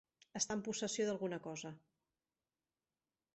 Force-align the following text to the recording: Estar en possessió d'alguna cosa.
Estar 0.39 0.55
en 0.59 0.63
possessió 0.67 1.05
d'alguna 1.09 1.39
cosa. 1.45 1.73